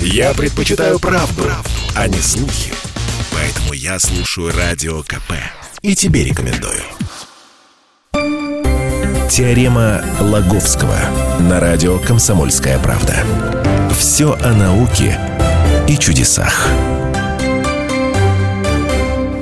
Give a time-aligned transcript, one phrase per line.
[0.00, 2.72] Я предпочитаю правду, правду, а не слухи.
[3.32, 5.32] Поэтому я слушаю Радио КП.
[5.82, 6.82] И тебе рекомендую.
[9.30, 10.98] Теорема Лаговского
[11.40, 13.24] на радио «Комсомольская правда».
[13.98, 15.18] Все о науке
[15.88, 16.68] и чудесах.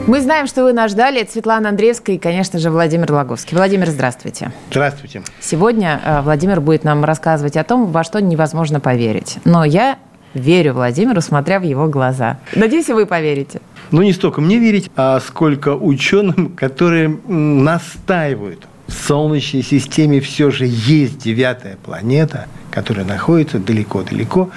[0.06, 1.22] Мы знаем, что вы нас ждали.
[1.22, 3.56] Это Светлана Андреевская и, конечно же, Владимир Лаговский.
[3.56, 4.52] Владимир, здравствуйте.
[4.68, 5.22] Здравствуйте.
[5.40, 9.38] Сегодня э, Владимир будет нам рассказывать о том, во что невозможно поверить.
[9.46, 9.98] Но я
[10.34, 12.38] верю Владимиру, смотря в его глаза.
[12.54, 13.62] Надеюсь, и вы поверите.
[13.92, 18.68] Ну, не столько мне верить, а сколько ученым, которые настаивают.
[18.86, 24.50] В Солнечной системе все же есть девятая планета, которая находится далеко-далеко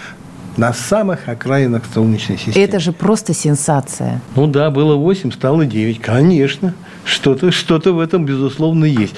[0.57, 2.65] на самых окраинах Солнечной системы.
[2.65, 4.21] Это же просто сенсация.
[4.35, 6.01] Ну да, было 8, стало 9.
[6.01, 6.73] Конечно,
[7.05, 9.15] что-то что в этом, безусловно, есть.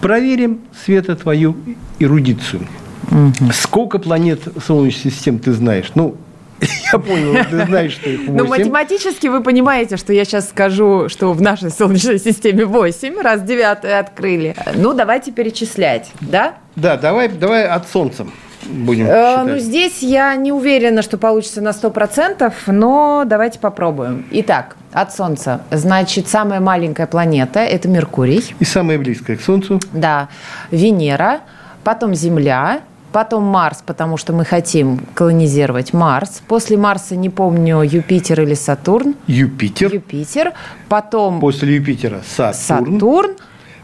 [0.00, 1.56] Проверим, Света, твою
[1.98, 2.68] эрудицию.
[3.10, 3.52] Угу.
[3.52, 5.92] Сколько планет Солнечной системы ты знаешь?
[5.94, 6.16] Ну,
[6.92, 8.36] я понял, ты знаешь, что их 8.
[8.36, 13.42] Ну, математически вы понимаете, что я сейчас скажу, что в нашей Солнечной системе 8, раз
[13.42, 14.54] девятую открыли.
[14.74, 16.56] Ну, давайте перечислять, да?
[16.76, 18.26] Да, давай, давай от Солнца
[18.68, 24.26] будем э, Ну, здесь я не уверена, что получится на 100%, но давайте попробуем.
[24.30, 25.60] Итак, от Солнца.
[25.70, 28.42] Значит, самая маленькая планета– это Меркурий.
[28.58, 29.80] И самая близкая к Солнцу?
[29.92, 30.28] Да.
[30.70, 31.40] Венера,
[31.84, 32.80] потом Земля,
[33.12, 36.42] потом Марс, потому что мы хотим колонизировать Марс.
[36.46, 39.14] После Марса, не помню, Юпитер или Сатурн.
[39.26, 39.92] Юпитер.
[39.92, 40.52] Юпитер.
[40.88, 41.40] Потом...
[41.40, 42.94] После Юпитера Сатурн.
[42.94, 43.30] Сатурн.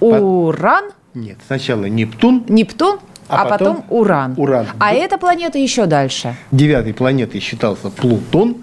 [0.00, 0.84] Уран.
[1.14, 2.44] Нет, сначала Нептун.
[2.48, 2.98] Нептун.
[3.28, 4.34] А, а потом, потом Уран.
[4.36, 4.66] Уран.
[4.78, 6.34] А эта планета еще дальше.
[6.50, 8.56] Девятой планетой считался Плутон,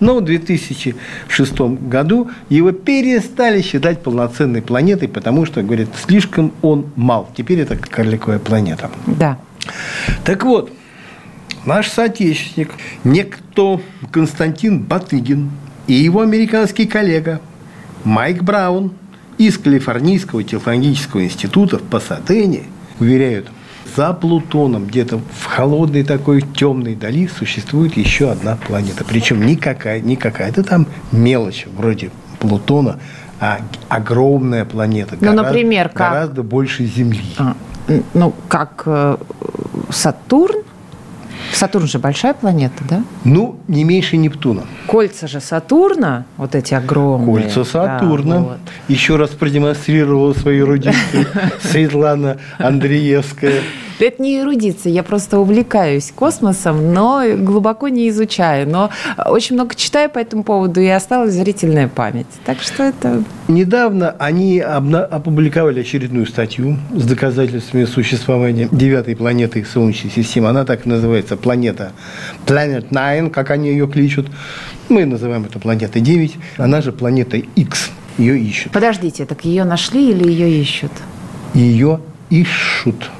[0.00, 7.28] но в 2006 году его перестали считать полноценной планетой, потому что, говорят, слишком он мал.
[7.36, 8.90] Теперь это карликовая планета.
[9.06, 9.38] Да.
[10.24, 10.70] Так вот,
[11.64, 12.70] наш соотечественник,
[13.04, 15.50] некто Константин Батыгин
[15.86, 17.40] и его американский коллега
[18.04, 18.92] Майк Браун
[19.38, 22.64] из Калифорнийского технологического института в Пасадене
[23.00, 23.48] уверяют,
[23.96, 29.04] за Плутоном, где-то в холодной такой темной дали, существует еще одна планета.
[29.04, 30.48] Причем никакая, никакая.
[30.48, 32.98] Это там мелочь вроде Плутона,
[33.40, 35.16] а огромная планета.
[35.20, 36.12] Ну, гораздо, например, как?
[36.12, 37.34] Гораздо больше Земли.
[37.38, 37.54] А,
[38.14, 39.16] ну, как э,
[39.90, 40.62] Сатурн?
[41.56, 43.02] Сатурн же большая планета, да?
[43.24, 44.64] Ну, не меньше Нептуна.
[44.86, 47.44] Кольца же Сатурна, вот эти огромные.
[47.44, 48.34] Кольца Сатурна.
[48.36, 48.58] Да, вот.
[48.88, 51.26] Еще раз продемонстрировала свои эрудицию
[51.62, 53.62] Светлана Андреевская.
[53.98, 58.68] Это не эрудиция, я просто увлекаюсь космосом, но глубоко не изучаю.
[58.68, 58.90] Но
[59.24, 62.26] очень много читаю по этому поводу, и осталась зрительная память.
[62.44, 63.24] Так что это...
[63.48, 70.48] Недавно они опубликовали очередную статью с доказательствами существования девятой планеты Солнечной системы.
[70.48, 71.92] Она так и называется, планета
[72.46, 74.28] Planet Nine, как они ее кличут.
[74.88, 76.36] Мы называем это планетой 9.
[76.58, 77.90] Она же планета X.
[78.18, 78.72] Ее ищут.
[78.72, 80.92] Подождите, так ее нашли или ее ищут?
[81.54, 83.10] Ее ищут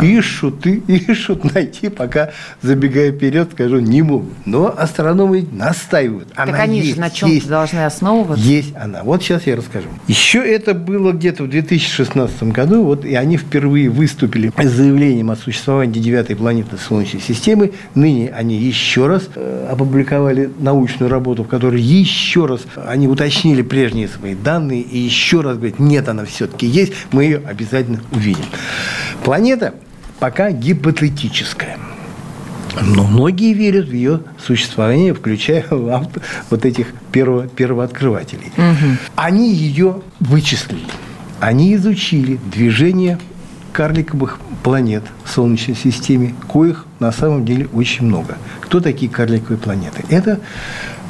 [0.00, 2.30] ищут, и ищут найти, пока,
[2.62, 4.32] забегая вперед, скажу, не могут.
[4.46, 6.28] Но астрономы настаивают.
[6.34, 8.44] Она так они есть, же на чем есть, должны основываться?
[8.44, 9.02] Есть она.
[9.02, 9.88] Вот сейчас я расскажу.
[10.08, 15.36] Еще это было где-то в 2016 году, вот, и они впервые выступили с заявлением о
[15.36, 17.72] существовании девятой планеты Солнечной системы.
[17.94, 24.08] Ныне они еще раз э, опубликовали научную работу, в которой еще раз они уточнили прежние
[24.08, 28.44] свои данные и еще раз говорят, нет, она все-таки есть, мы ее обязательно увидим.
[29.24, 29.74] Планета
[30.18, 31.78] пока гипотетическая.
[32.80, 38.50] Но многие верят в ее существование, включая вот этих перво, первооткрывателей.
[38.56, 38.96] Угу.
[39.16, 40.80] Они ее вычислили.
[41.40, 43.18] Они изучили движение
[43.72, 48.38] карликовых планет в Солнечной системе, коих на самом деле очень много.
[48.60, 50.04] Кто такие карликовые планеты?
[50.08, 50.40] Это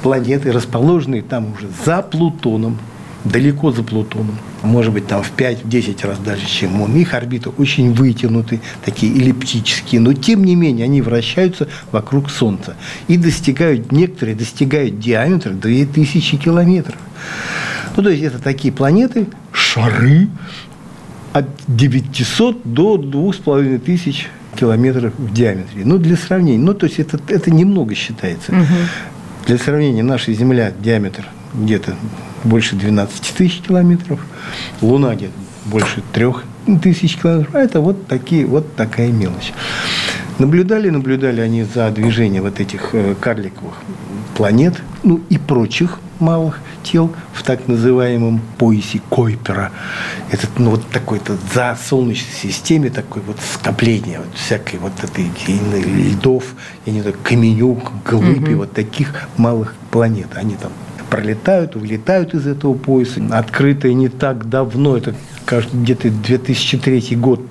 [0.02, 2.78] планеты, расположенные там уже за Плутоном,
[3.24, 6.96] далеко за Плутоном, может быть, там в 5-10 раз дальше, чем он.
[6.96, 12.76] Их орбиты очень вытянуты, такие эллиптические, но тем не менее они вращаются вокруг Солнца
[13.08, 16.98] и достигают, некоторые достигают диаметра 2000 километров.
[17.96, 20.28] Ну, то есть это такие планеты, шары
[21.32, 25.82] от 900 до 2500 километров в диаметре.
[25.84, 26.62] Ну, для сравнения.
[26.62, 28.52] Ну, то есть это, это немного считается.
[28.52, 28.66] Угу.
[29.46, 31.96] Для сравнения, наша Земля диаметр где-то
[32.44, 34.20] больше 12 тысяч километров,
[34.80, 35.32] Луна где-то
[35.66, 37.54] больше 3 тысяч километров.
[37.54, 39.52] А это вот, такие, вот такая мелочь.
[40.38, 43.74] Наблюдали, наблюдали они за движением вот этих э, карликовых
[44.34, 49.72] планет, ну и прочих малых тел в так называемом поясе Койпера.
[50.30, 56.44] Это ну, вот такой-то за Солнечной системе такое вот скопление вот всякой вот этой льдов,
[56.86, 58.56] я не знаю, каменюк, глыб угу.
[58.56, 60.28] вот таких малых планет.
[60.34, 60.72] Они там
[61.12, 63.20] пролетают, улетают из этого пояса.
[63.32, 65.14] Открытое не так давно, это
[65.46, 67.42] где-то 2003 год,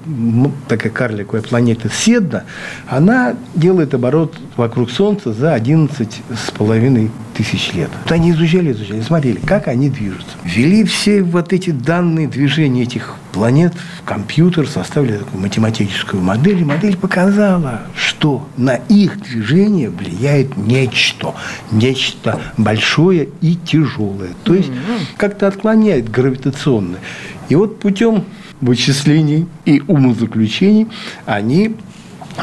[0.68, 2.46] такая карликовая планета Седна,
[2.88, 7.12] она делает оборот вокруг Солнца за 11 с половиной
[7.42, 7.90] тысяч лет.
[8.04, 10.38] Вот они изучали, изучали, смотрели, как они движутся.
[10.44, 16.64] Ввели все вот эти данные движения этих планет в компьютер, составили такую математическую модель, и
[16.64, 21.34] модель показала, что на их движение влияет нечто,
[21.72, 24.32] нечто большое и тяжелое.
[24.44, 24.70] То есть
[25.18, 26.98] как-то отклоняет гравитационно.
[27.50, 28.26] И вот путем
[28.62, 30.88] вычислений и умозаключений
[31.26, 31.76] они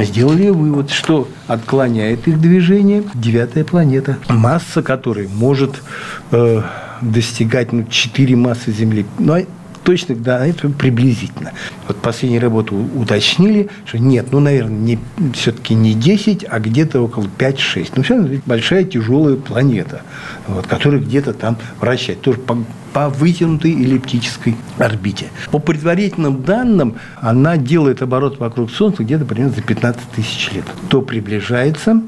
[0.04, 5.82] сделали вывод, что отклоняет их движение девятая планета, масса которой может
[6.30, 6.62] э,
[7.00, 9.06] достигать ну, 4 массы Земли.
[9.18, 9.38] Но
[9.88, 11.52] точных да, это приблизительно.
[11.86, 14.98] Вот последние работы уточнили, что нет, ну, наверное, не,
[15.32, 17.92] все-таки не 10, а где-то около 5-6.
[17.96, 20.02] Ну, все равно большая тяжелая планета,
[20.46, 22.20] вот, которая где-то там вращает.
[22.20, 22.58] Тоже по,
[22.92, 25.28] по вытянутой эллиптической орбите.
[25.50, 30.66] По предварительным данным, она делает оборот вокруг Солнца где-то примерно за 15 тысяч лет.
[30.90, 32.02] То приближается,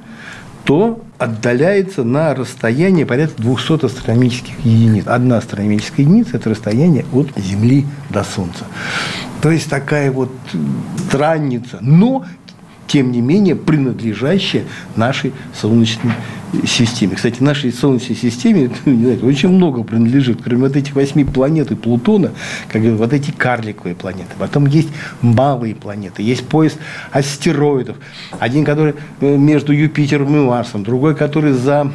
[0.70, 5.02] то отдаляется на расстояние порядка 200 астрономических единиц.
[5.08, 8.66] Одна астрономическая единица– это расстояние от Земли до Солнца.
[9.42, 10.30] То есть такая вот
[11.08, 12.24] странница, но
[12.90, 14.64] тем не менее принадлежащая
[14.96, 16.12] нашей Солнечной
[16.66, 17.14] системе.
[17.14, 21.76] Кстати, нашей Солнечной системе не знаю, очень много принадлежит, кроме вот этих восьми планет и
[21.76, 22.32] Плутона,
[22.68, 24.30] как говорят, вот эти карликовые планеты.
[24.38, 24.88] Потом есть
[25.22, 26.76] малые планеты, есть пояс
[27.12, 27.96] астероидов.
[28.40, 31.92] Один, который э, между Юпитером и Марсом, другой, который за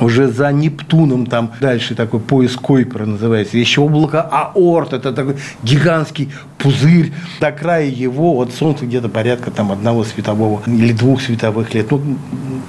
[0.00, 6.30] уже за Нептуном, там дальше такой пояс Койпера называется, еще облако Аорт, это такой гигантский
[6.58, 11.90] пузырь, до края его от Солнца где-то порядка там одного светового или двух световых лет,
[11.90, 12.00] ну,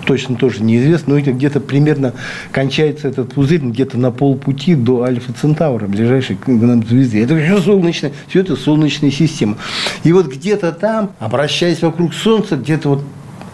[0.05, 2.13] точно тоже неизвестно, но где-то примерно
[2.51, 7.23] кончается этот пузырь где-то на полпути до Альфа Центавра, ближайшей к нам звезды.
[7.23, 9.57] Это все солнечная, все это солнечная система.
[10.03, 13.03] И вот где-то там, обращаясь вокруг Солнца, где-то вот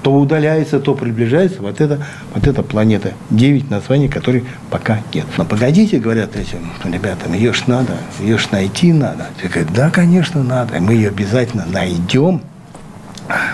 [0.07, 1.99] то удаляется, то приближается вот эта,
[2.33, 3.11] вот эта планета.
[3.29, 5.25] Девять названий, которых пока нет.
[5.35, 9.27] Но погодите, говорят этим ребятам, ее ж надо, ее ж найти надо.
[9.37, 10.79] Все говорят, да, конечно, надо.
[10.79, 12.39] Мы ее обязательно найдем.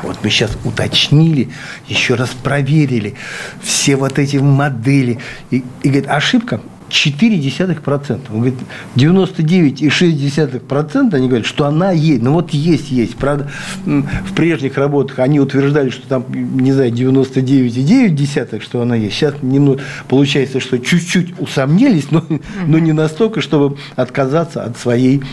[0.04, 1.50] Вот мы сейчас уточнили,
[1.88, 3.16] еще раз проверили
[3.64, 5.18] все вот эти модели.
[5.50, 6.62] И, и говорит, ошибка
[6.94, 8.20] 0,4%.
[8.32, 8.56] Он говорит,
[8.96, 12.22] 99,6% они говорят, что она есть.
[12.22, 13.16] Ну вот есть, есть.
[13.16, 13.50] Правда,
[13.86, 19.16] в прежних работах они утверждали, что там, не знаю, 99,9%, что она есть.
[19.16, 22.24] Сейчас немного получается, что чуть-чуть усомнились, но,
[22.68, 25.24] но не настолько, чтобы отказаться от своей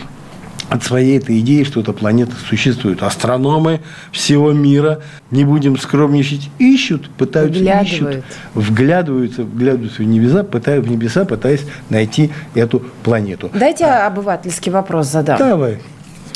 [0.71, 3.03] от своей этой идеи, что эта планета существует.
[3.03, 3.81] Астрономы
[4.13, 8.23] всего мира, не будем скромничать, ищут, пытаются, ищут,
[8.53, 13.51] вглядываются, вглядываются в небеса, пытаются, в небеса, пытаясь найти эту планету.
[13.53, 15.37] Дайте а, обывательский вопрос задам.
[15.37, 15.79] Давай.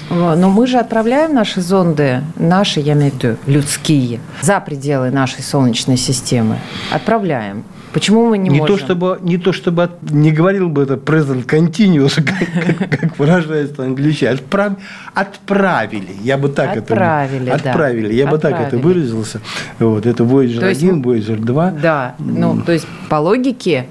[0.10, 5.44] Но мы же отправляем наши зонды, наши, я имею в виду, людские, за пределы нашей
[5.44, 6.58] Солнечной системы.
[6.92, 7.64] Отправляем.
[7.96, 8.76] Почему мы не, не можем?
[8.76, 13.86] То, чтобы, не то, чтобы не говорил бы это present continuous, как, как, как выражается
[13.86, 14.34] англичане.
[14.34, 14.74] Отправ,
[15.14, 16.12] отправили.
[16.22, 17.70] Я бы так отправили, это...
[17.70, 18.14] Отправили.
[18.14, 18.32] Я отправили.
[18.32, 19.40] бы так это выразился.
[19.80, 21.72] Вот, это Voyager то 1, Voyager 2.
[21.82, 22.16] Да.
[22.20, 23.86] Ну, то есть, по логике,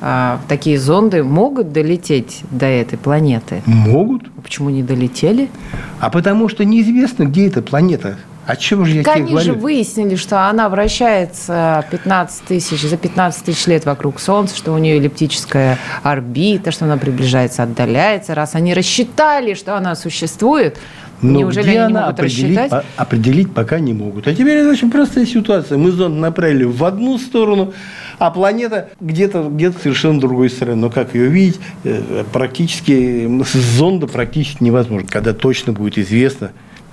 [0.00, 3.62] а, такие зонды могут долететь до этой планеты?
[3.66, 4.30] Могут.
[4.42, 5.50] Почему не долетели?
[5.98, 8.16] А потому что неизвестно, где эта планета.
[8.50, 9.52] О чем же я так тебе они говорю?
[9.54, 14.78] же выяснили, что она вращается 15 тысяч, за 15 тысяч лет вокруг Солнца, что у
[14.78, 18.34] нее эллиптическая орбита, что она приближается, отдаляется.
[18.34, 20.78] Раз они рассчитали, что она существует,
[21.22, 22.84] но Неужели где они она могут определить, рассчитать?
[22.96, 24.26] определить пока не могут.
[24.26, 25.78] А теперь это очень простая ситуация.
[25.78, 27.72] Мы зонд направили в одну сторону,
[28.18, 30.76] а планета где-то где совершенно другой стороны.
[30.76, 35.06] Но как ее видеть, э, практически с зонда практически невозможно.
[35.08, 36.50] Когда точно будет известно,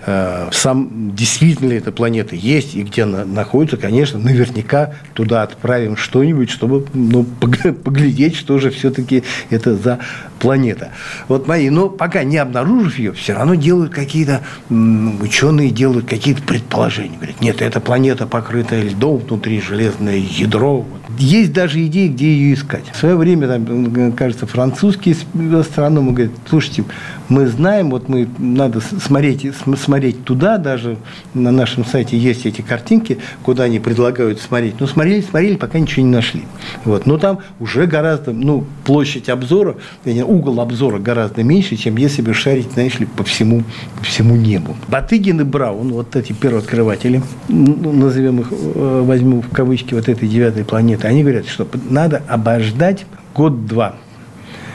[0.07, 6.49] сам действительно ли эта планета есть и где она находится, конечно, наверняка туда отправим что-нибудь,
[6.49, 9.99] чтобы ну, поглядеть, что же все-таки это за
[10.39, 10.91] планета.
[11.27, 17.15] Вот мои, но пока не обнаружив ее, все равно делают какие-то, ученые делают какие-то предположения.
[17.17, 20.85] Говорят, нет, эта планета покрыта льдом, внутри железное ядро.
[21.17, 22.83] Есть даже идеи, где ее искать.
[22.93, 25.15] В свое время, там, кажется, французские
[25.57, 26.83] астрономы говорят, слушайте,
[27.29, 29.45] мы знаем, вот мы надо смотреть,
[29.77, 30.97] смотреть туда, даже
[31.33, 34.79] на нашем сайте есть эти картинки, куда они предлагают смотреть.
[34.79, 36.43] Но смотрели, смотрели, пока ничего не нашли.
[36.85, 37.05] Вот.
[37.05, 42.71] Но там уже гораздо, ну, площадь обзора, угол обзора гораздо меньше, чем если бы шарить,
[42.73, 43.63] знаешь по всему,
[43.97, 44.75] по всему небу.
[44.87, 50.63] Батыгин и Браун, вот эти первооткрыватели, назовем их, э, возьму в кавычки, вот этой девятой
[50.63, 53.95] планеты, они говорят, что надо обождать год-два.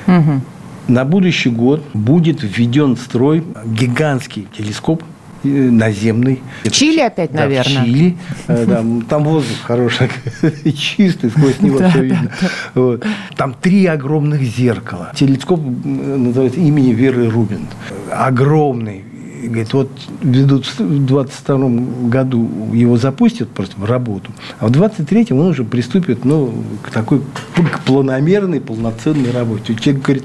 [0.07, 0.41] Угу.
[0.89, 5.03] На будущий год будет введен в строй гигантский телескоп
[5.45, 6.43] э, наземный.
[6.71, 7.85] Чили опять, да, наверное.
[7.85, 8.17] Чили.
[8.49, 10.11] Э, там, там воздух хороший,
[10.77, 12.31] чистый, сквозь него все видно.
[12.75, 13.05] Вот.
[13.37, 15.13] Там три огромных зеркала.
[15.15, 17.67] Телескоп называется имени Веры Рубин.
[18.11, 19.05] Огромный,
[19.49, 19.91] говорит, вот
[20.23, 26.25] ведут в 22 году его запустят просто в работу, а в 23-м он уже приступит
[26.25, 29.75] ну, к такой к планомерной, полноценной работе.
[29.75, 30.25] Человек говорит,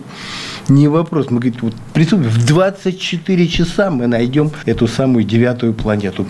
[0.69, 1.29] не вопрос.
[1.29, 6.25] Мы говорим, вот приступим, в 24 часа мы найдем эту самую девятую планету.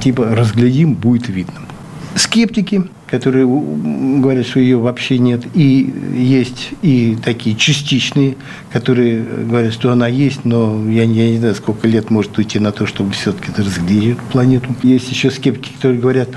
[0.00, 1.60] Типа разглядим, будет видно.
[2.16, 8.36] Скептики которые говорят, что ее вообще нет, и есть и такие частичные,
[8.72, 12.72] которые говорят, что она есть, но я, я не знаю, сколько лет может уйти на
[12.72, 14.74] то, чтобы все-таки разглядеть планету.
[14.82, 16.28] Есть еще скептики, которые говорят,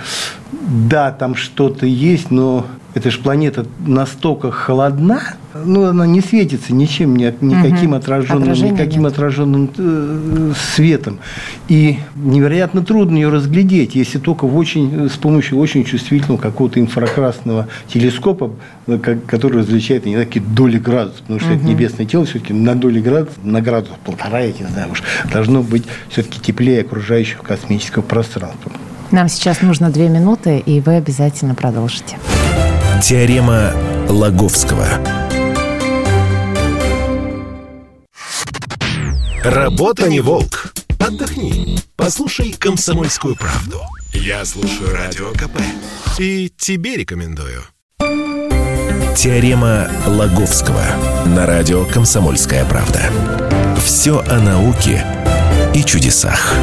[0.52, 2.68] да, там что-то есть, но
[2.98, 5.22] эта же планета настолько холодна,
[5.54, 7.98] ну, она не светится ничем, никаким угу.
[7.98, 11.20] отраженным, никаким отраженным э, светом.
[11.68, 17.68] И невероятно трудно ее разглядеть, если только в очень, с помощью очень чувствительного какого-то инфракрасного
[17.88, 18.52] телескопа,
[18.88, 21.58] э, который различает не такие доли градусов, потому что угу.
[21.58, 25.62] это небесное тело все-таки на доли градусов, на градус полтора, я не знаю уж, должно
[25.62, 28.72] быть все-таки теплее окружающего космического пространства.
[29.12, 32.18] Нам сейчас нужно две минуты, и вы обязательно продолжите.
[33.02, 33.74] Теорема
[34.10, 34.88] Лаговского.
[39.44, 40.74] Работа не волк.
[41.00, 41.78] Отдохни.
[41.96, 43.82] Послушай комсомольскую правду.
[44.14, 45.62] Я слушаю радио КП.
[46.18, 47.64] И тебе рекомендую.
[49.16, 50.84] Теорема Лаговского
[51.28, 53.02] на радио «Комсомольская правда».
[53.84, 55.06] Все о науке
[55.74, 56.54] и чудесах.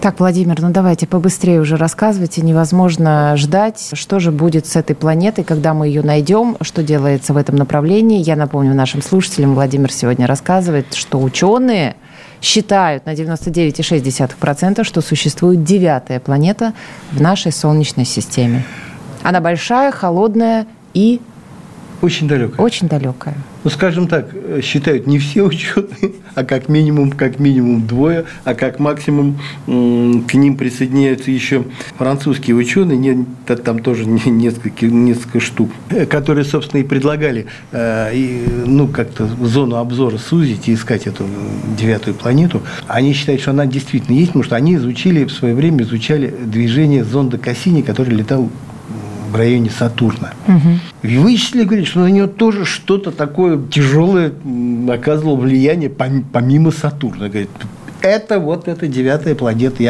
[0.00, 2.42] Так, Владимир, ну давайте побыстрее уже рассказывайте.
[2.42, 7.36] Невозможно ждать, что же будет с этой планетой, когда мы ее найдем, что делается в
[7.36, 8.22] этом направлении.
[8.22, 11.96] Я напомню нашим слушателям, Владимир сегодня рассказывает, что ученые
[12.42, 16.74] считают на 99,6%, что существует девятая планета
[17.10, 18.64] в нашей Солнечной системе.
[19.22, 21.20] Она большая, холодная и...
[22.02, 22.64] Очень далекая.
[22.64, 23.36] Очень далекая
[23.66, 24.28] ну, скажем так,
[24.62, 30.56] считают не все ученые, а как минимум, как минимум двое, а как максимум к ним
[30.56, 31.64] присоединяются еще
[31.98, 33.26] французские ученые, не,
[33.56, 35.72] там тоже несколько, несколько штук,
[36.08, 38.12] которые, собственно, и предлагали э,
[38.66, 41.24] ну, как-то зону обзора сузить и искать эту
[41.76, 42.62] девятую планету.
[42.86, 47.02] Они считают, что она действительно есть, потому что они изучили в свое время изучали движение
[47.02, 48.48] зонда Кассини, который летал
[49.30, 50.32] в районе Сатурна.
[50.46, 51.22] Угу.
[51.22, 54.32] Вычислили, говорит, что на нее тоже что-то такое тяжелое
[54.88, 57.28] оказывало влияние помимо Сатурна.
[57.28, 57.50] Говорит,
[58.02, 59.86] это вот эта девятая планета и,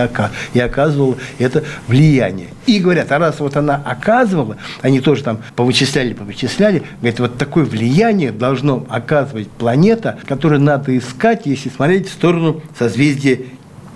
[0.55, 2.49] и оказывала это влияние.
[2.66, 7.64] И говорят, а раз вот она оказывала, они тоже там повычисляли, повычисляли, говорят, вот такое
[7.64, 13.40] влияние должно оказывать планета, которую надо искать, если смотреть в сторону созвездия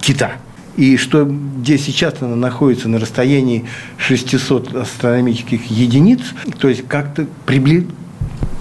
[0.01, 0.33] Кита
[0.81, 3.67] и что где сейчас она находится на расстоянии
[3.99, 6.21] 600 астрономических единиц,
[6.59, 7.87] то есть как-то прибли,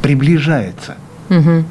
[0.01, 0.97] приближается.
[1.29, 1.63] Угу.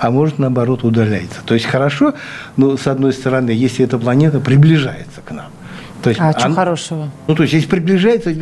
[0.00, 1.38] А может, наоборот, удаляется.
[1.44, 2.14] То есть хорошо,
[2.56, 5.52] но с одной стороны, если эта планета приближается к нам.
[6.02, 7.08] То есть, а она, что хорошего?
[7.28, 8.34] Ну, то есть, если приближается,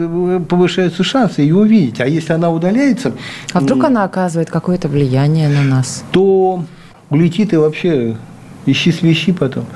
[0.48, 2.00] повышаются шансы ее увидеть.
[2.00, 3.12] А если она удаляется...
[3.52, 6.04] А вдруг она оказывает какое-то влияние на нас?
[6.10, 6.64] То
[7.10, 8.16] улетит и вообще
[8.64, 9.66] ищи свищи потом.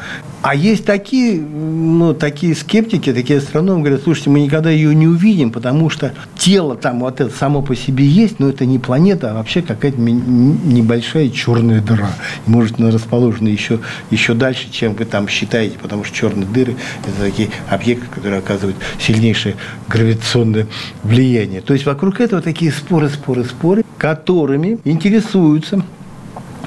[0.45, 5.51] А есть такие, ну, такие скептики, такие астрономы, говорят, слушайте, мы никогда ее не увидим,
[5.51, 9.35] потому что тело там вот это само по себе есть, но это не планета, а
[9.37, 12.11] вообще какая-то небольшая черная дыра.
[12.45, 16.77] Может, она расположена еще, еще дальше, чем вы там считаете, потому что черные дыры–
[17.09, 19.57] это такие объекты, которые оказывают сильнейшее
[19.89, 20.67] гравитационное
[21.05, 21.63] влияние.
[21.63, 25.83] То есть вокруг этого такие споры, споры, споры, которыми интересуются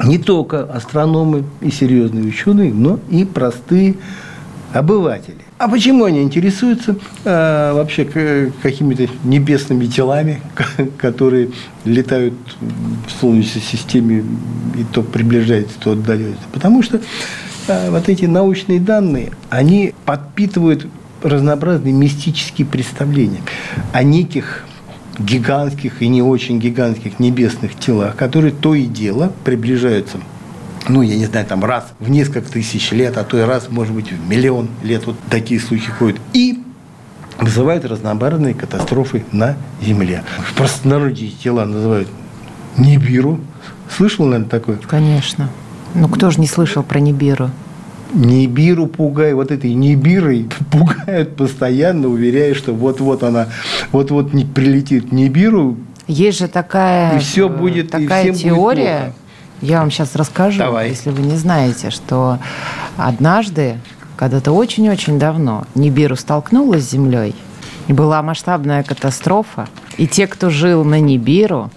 [0.03, 3.95] не только астрономы и серьезные ученые, но и простые
[4.73, 5.37] обыватели.
[5.57, 10.41] А почему они интересуются а, вообще какими-то небесными телами,
[10.97, 11.49] которые
[11.83, 12.35] летают
[13.07, 14.23] в Солнечной системе
[14.75, 16.43] и то приближаются, то отдаляются?
[16.51, 17.01] Потому что
[17.67, 20.85] а, вот эти научные данные, они подпитывают
[21.23, 23.41] разнообразные мистические представления
[23.93, 24.63] о неких
[25.19, 30.17] гигантских и не очень гигантских небесных телах, которые то и дело приближаются
[30.89, 33.93] ну, я не знаю, там раз в несколько тысяч лет, а то и раз, может
[33.93, 36.17] быть, в миллион лет вот такие слухи ходят.
[36.33, 36.63] И
[37.39, 40.23] вызывают разнообразные катастрофы на Земле.
[40.39, 42.07] В простонародье тела называют
[42.77, 43.39] Нибиру.
[43.95, 44.77] Слышал, наверное, такое?
[44.77, 45.49] Конечно.
[45.93, 47.51] Ну, кто же не слышал про Нибиру?
[48.13, 53.47] Нибиру пугай, вот этой Нибирой пугают постоянно, уверяя, что вот-вот она,
[53.91, 55.77] вот-вот не прилетит Нибиру.
[56.07, 59.15] Есть же такая, и все будет, такая и теория, будет
[59.61, 60.89] я вам сейчас расскажу, Давай.
[60.89, 62.37] если вы не знаете, что
[62.95, 63.79] однажды,
[64.15, 67.35] когда-то очень-очень давно, Нибиру столкнулась с Землей,
[67.87, 71.71] и была масштабная катастрофа, и те, кто жил на Нибиру,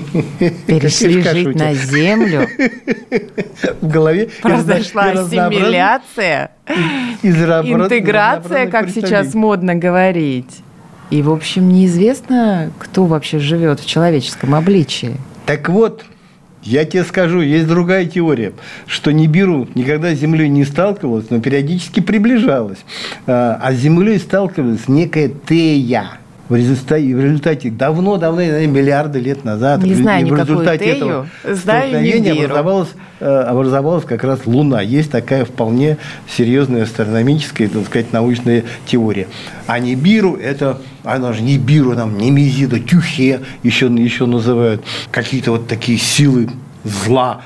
[0.66, 2.48] перешли жить на Землю.
[3.80, 6.50] В голове произошла ассимиляция,
[7.22, 10.62] интеграция, как сейчас модно говорить.
[11.10, 15.16] И, в общем, неизвестно, кто вообще живет в человеческом обличии.
[15.46, 16.04] Так вот,
[16.62, 18.52] я тебе скажу, есть другая теория,
[18.88, 22.78] что Нибиру никогда с Землей не сталкивалась, но периодически приближалась.
[23.26, 29.82] А, а с Землей сталкивалась некая Тея– в результате, в результате давно-давно, миллиарды лет назад,
[29.82, 32.88] не знаю в результате тею, этого столкновения образовалась,
[33.20, 34.80] э, образовалась как раз Луна.
[34.80, 35.98] Есть такая вполне
[36.28, 39.26] серьезная астрономическая, так сказать, научная теория.
[39.66, 45.98] А Нибиру– это, она же Нибиру, нам Немезида, Тюхе еще, еще называют, какие-то вот такие
[45.98, 46.48] силы
[46.84, 47.42] зла,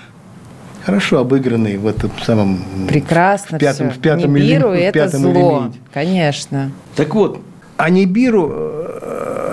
[0.84, 3.98] хорошо обыгранные в этом самом прекрасно в пятом, все.
[3.98, 5.78] в пятом Нибиру это пятом зло, элементе.
[5.92, 6.72] конечно.
[6.96, 7.40] Так вот,
[7.76, 8.79] а Нибиру э,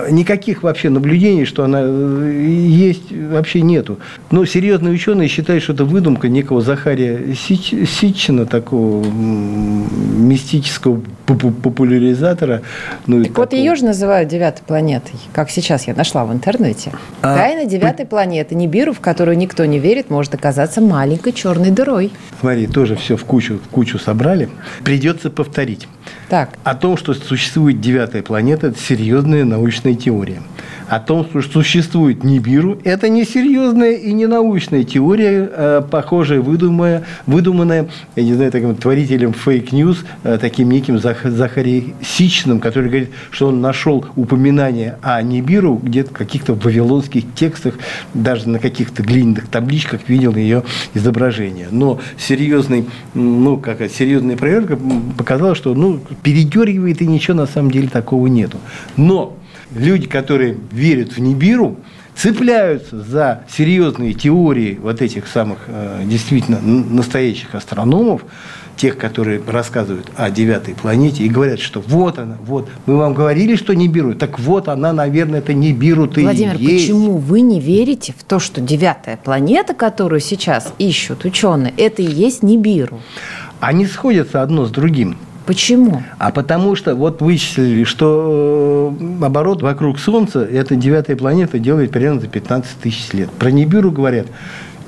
[0.09, 3.99] никаких вообще наблюдений, что она э, есть, вообще нету.
[4.31, 12.61] Но серьезные ученые считают, что это выдумка некого Захария Сич, Ситчина, такого мистического популяризатора.
[13.05, 16.91] Ну, так вот ее же называют девятой планетой, как сейчас я нашла в интернете.
[17.21, 22.11] А, Тайна девятой планеты Нибиру, в которую никто не верит, может оказаться маленькой черной дырой.
[22.39, 24.49] Смотри, тоже все в кучу, в кучу собрали.
[24.83, 25.87] Придется повторить.
[26.29, 26.57] Так.
[26.63, 30.41] О том, что существует девятая планета, это серьезная научная теория
[30.87, 37.03] о том, что существует Нибиру, это не серьезная и не научная теория, э, похожая, выдуманная,
[37.25, 42.89] выдуманная, я не знаю, таким творителем fake news, э, таким неким Зах, Захарией Ситчиным, который
[42.89, 47.75] говорит, что он нашел упоминание о Нибиру где-то в каких-то вавилонских текстах,
[48.13, 51.67] даже на каких-то глиняных табличках видел ее изображение.
[51.71, 54.77] Но серьезный, ну, как серьезная проверка
[55.17, 58.57] показала, что ну, передергивает и ничего на самом деле такого нету.
[58.95, 59.37] Но
[59.73, 61.77] люди, которые верят в Нибиру,
[62.15, 68.23] цепляются за серьезные теории вот этих самых э, действительно настоящих астрономов,
[68.75, 73.55] тех, которые рассказывают о девятой планете и говорят, что вот она, вот, мы вам говорили,
[73.55, 76.87] что Нибиру, так вот она, наверное, это Нибиру-то Владимир, и есть.
[76.87, 82.05] почему вы не верите в то, что девятая планета, которую сейчас ищут ученые, это и
[82.05, 82.99] есть Нибиру?
[83.59, 85.17] Они сходятся одно с другим.
[85.47, 86.03] Почему?
[86.19, 92.19] А потому что вот вычислили, что э, оборот вокруг Солнца, эта девятая планета делает примерно
[92.19, 93.31] за 15 тысяч лет.
[93.31, 94.27] Про Нибиру говорят,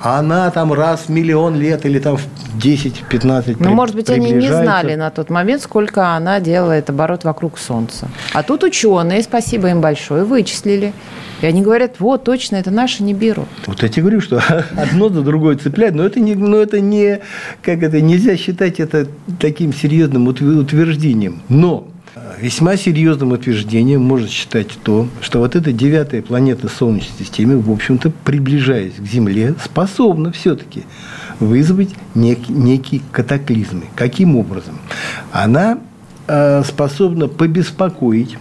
[0.02, 4.50] она там раз в миллион лет или там в 10-15 Ну, может быть, они не
[4.50, 8.08] знали на тот момент, сколько она делает оборот вокруг Солнца.
[8.34, 10.94] А тут ученые, спасибо им большое, вычислили.
[11.42, 13.48] И они говорят, вот, точно, это наши не берут.
[13.66, 14.42] Вот я тебе говорю, что
[14.76, 17.22] одно за другое цепляет, но это не, но это не,
[17.62, 19.08] как это, нельзя считать это
[19.40, 21.42] таким серьезным утверждением.
[21.48, 21.88] Но
[22.40, 28.12] весьма серьезным утверждением можно считать то, что вот эта девятая планета Солнечной системы, в общем-то,
[28.24, 30.84] приближаясь к Земле, способна все-таки
[31.40, 33.84] вызвать нек, некие катаклизмы.
[33.96, 34.78] Каким образом?
[35.32, 35.80] Она
[36.28, 38.38] э, способна побеспокоить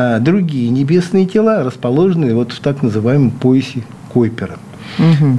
[0.00, 4.58] а другие небесные тела, расположенные вот в так называемом поясе Койпера.
[4.98, 5.38] Угу.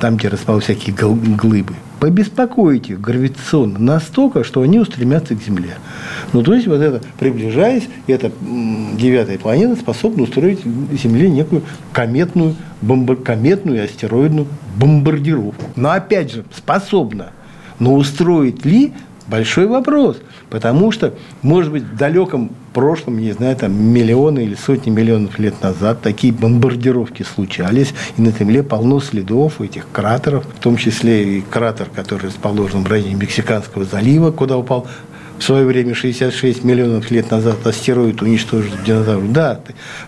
[0.00, 0.96] Там, где расположены всякие
[1.36, 1.74] глыбы.
[2.00, 5.74] Побеспокоить их гравитационно настолько, что они устремятся к Земле.
[6.32, 10.60] Ну, то есть, вот это, приближаясь, эта девятая планета способна устроить
[10.92, 15.64] Земле некую кометную, бомбар, кометную астероидную бомбардировку.
[15.74, 17.30] Но, опять же, способна.
[17.78, 18.92] Но устроить ли
[19.28, 20.18] Большой вопрос,
[20.50, 21.12] потому что,
[21.42, 26.32] может быть, в далеком прошлом, не знаю, там миллионы или сотни миллионов лет назад такие
[26.32, 32.26] бомбардировки случались, и на Земле полно следов этих кратеров, в том числе и кратер, который
[32.26, 34.86] расположен в районе Мексиканского залива, куда упал
[35.38, 39.32] в свое время 66 миллионов лет назад астероид уничтожил динозавров.
[39.32, 39.60] Да,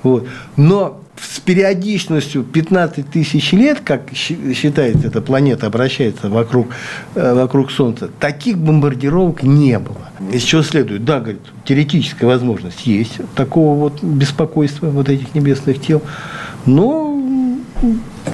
[0.03, 0.27] вот.
[0.57, 6.69] Но с периодичностью 15 тысяч лет, как считается эта планета обращается вокруг,
[7.15, 10.11] э, вокруг Солнца, таких бомбардировок не было.
[10.33, 11.05] Из чего следует?
[11.05, 16.03] Да, говорит, теоретическая возможность есть такого вот беспокойства вот этих небесных тел,
[16.67, 17.19] но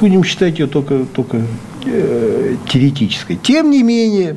[0.00, 1.42] будем считать ее только, только
[1.84, 3.36] э, теоретической.
[3.36, 4.36] Тем не менее,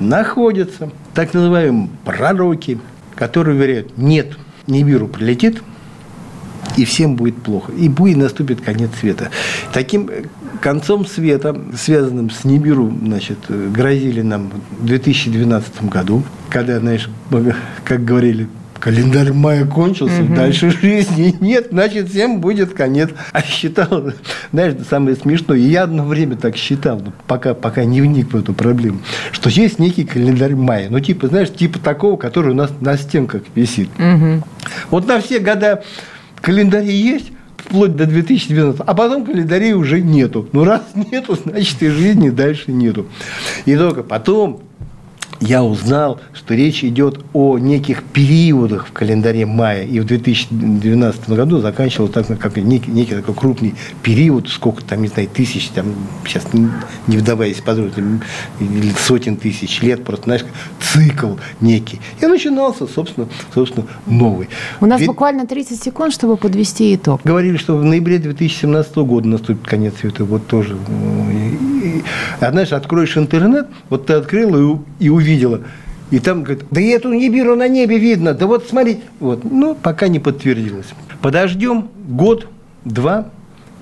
[0.00, 2.78] находятся так называемые пророки,
[3.14, 5.62] которые говорят, нет, Нибиру прилетит,
[6.76, 7.72] и всем будет плохо.
[7.72, 9.30] И будет наступит конец света.
[9.72, 10.10] Таким
[10.60, 17.08] концом света, связанным с Нибиру, значит, грозили нам в 2012 году, когда, знаешь,
[17.84, 18.48] как говорили,
[18.84, 20.34] календарь мая кончился, угу.
[20.34, 23.08] дальше жизни нет, значит, всем будет конец.
[23.32, 24.12] А считал,
[24.52, 28.98] знаешь, самое смешное, я одно время так считал, пока, пока не вник в эту проблему,
[29.32, 33.42] что есть некий календарь мая, ну, типа, знаешь, типа такого, который у нас на стенках
[33.54, 33.88] висит.
[33.98, 34.44] Угу.
[34.90, 35.82] Вот на все года
[36.44, 40.46] календари есть, вплоть до 2012, а потом календарей уже нету.
[40.52, 43.06] Ну, раз нету, значит, и жизни дальше нету.
[43.64, 44.60] И только потом
[45.46, 49.84] я узнал, что речь идет о неких периодах в календаре мая.
[49.84, 55.08] И в 2012 году заканчивал так, как некий, некий такой крупный период, сколько там, не
[55.08, 55.86] знаю, тысяч, там,
[56.26, 56.44] сейчас
[57.06, 57.62] не вдаваясь
[58.60, 60.44] или сотен тысяч лет, просто, знаешь,
[60.80, 62.00] цикл некий.
[62.20, 64.48] И начинался, собственно, собственно новый.
[64.80, 65.08] У нас Ведь...
[65.08, 67.20] буквально 30 секунд, чтобы подвести итог.
[67.24, 70.24] Говорили, что в ноябре 2017 года наступит конец света.
[70.24, 70.76] Вот тоже.
[72.40, 75.60] А знаешь, откроешь интернет, вот ты открыл и, и увидела.
[76.10, 79.00] И там говорит, да эту Нибиру на небе видно, да вот смотри.
[79.20, 79.42] Вот.
[79.44, 80.86] Ну, пока не подтвердилось.
[81.20, 82.46] Подождем год,
[82.84, 83.30] два,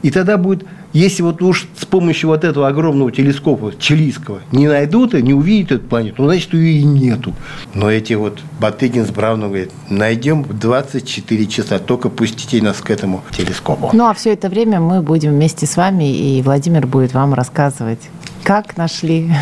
[0.02, 5.14] и тогда будет, если вот уж с помощью вот этого огромного телескопа чилийского не найдут
[5.14, 7.34] и не увидят эту планету, ну, значит, ее и нету.
[7.74, 13.22] Но эти вот Батыгин с Брауном говорят, найдем 24 часа, только пустите нас к этому
[13.36, 13.90] телескопу.
[13.92, 18.00] Ну, а все это время мы будем вместе с вами, и Владимир будет вам рассказывать
[18.42, 19.32] как нашли,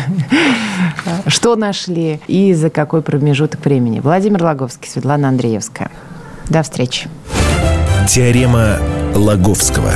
[1.27, 3.99] что нашли и за какой промежуток времени.
[3.99, 5.91] Владимир Логовский, Светлана Андреевская.
[6.49, 7.09] До встречи.
[8.07, 8.77] Теорема
[9.15, 9.93] Лаговского.